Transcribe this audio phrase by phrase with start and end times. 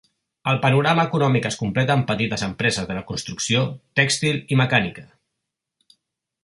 [0.51, 3.63] El panorama econòmic es completa amb petites empreses de la construcció,
[4.01, 5.05] tèxtil i mecànica.